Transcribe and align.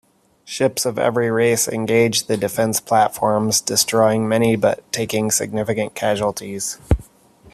Ships 0.45 0.83
of 0.87 0.97
every 0.97 1.29
race 1.29 1.67
engage 1.67 2.25
the 2.25 2.35
defense 2.35 2.79
platforms, 2.81 3.61
destroying 3.61 4.27
many 4.27 4.55
but 4.55 4.81
taking 4.91 5.29
significant 5.29 5.93
casualties. 5.93 6.79